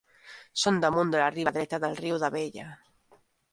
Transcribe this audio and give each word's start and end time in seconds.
Són 0.61 0.79
damunt 0.85 1.11
de 1.15 1.19
la 1.25 1.29
riba 1.35 1.53
dreta 1.59 1.81
del 1.85 1.95
riu 2.01 2.19
d'Abella. 2.25 2.69